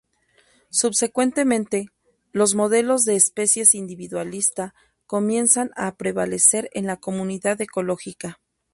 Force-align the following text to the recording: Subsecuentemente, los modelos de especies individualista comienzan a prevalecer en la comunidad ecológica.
Subsecuentemente, 0.71 1.91
los 2.31 2.55
modelos 2.55 3.05
de 3.05 3.15
especies 3.15 3.75
individualista 3.75 4.73
comienzan 5.05 5.69
a 5.75 5.93
prevalecer 5.95 6.71
en 6.73 6.87
la 6.87 6.97
comunidad 6.97 7.61
ecológica. 7.61 8.39